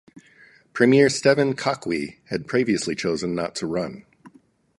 Premier 0.73 1.09
Stephen 1.09 1.55
Kakfwi 1.55 2.17
had 2.31 2.47
previously 2.47 2.95
chosen 2.95 3.35
not 3.35 3.53
to 3.53 3.67
run. 3.67 4.03